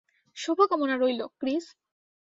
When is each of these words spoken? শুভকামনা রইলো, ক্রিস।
শুভকামনা 0.37 0.95
রইলো, 0.97 1.25
ক্রিস। 1.39 1.65